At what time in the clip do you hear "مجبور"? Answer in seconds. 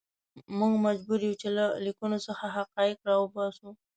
0.85-1.19